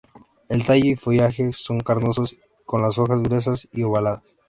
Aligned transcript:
El 0.49 0.65
tallo 0.65 0.85
y 0.87 0.95
follaje 0.95 1.53
son 1.53 1.79
carnosos, 1.81 2.35
con 2.65 2.81
las 2.81 2.97
hojas 2.97 3.21
gruesas 3.21 3.67
y 3.71 3.83
ovaladas. 3.83 4.23